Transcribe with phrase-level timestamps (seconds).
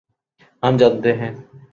[0.63, 1.31] ہم جانتے ہیں۔